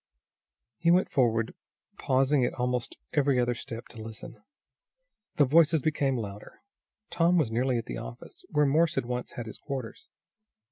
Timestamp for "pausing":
1.99-2.43